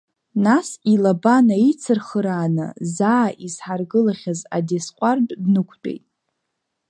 Нас 0.45 0.67
илаба 0.93 1.35
наицырхырааны, 1.47 2.67
заа 2.95 3.27
изҳаргылахьаз 3.45 4.39
адесҟәардә 4.57 5.33
днықәтәеит. 5.43 6.05